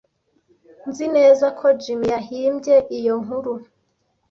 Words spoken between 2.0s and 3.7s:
yahimbye iyo nkuru.